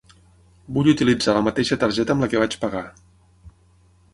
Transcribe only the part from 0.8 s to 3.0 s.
utilitzar la mateixa targeta amb la que vaig pagar.